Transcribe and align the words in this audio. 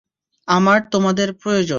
আমার 0.47 0.79
তোমাদের 0.91 1.29
প্রয়োজন। 1.33 1.69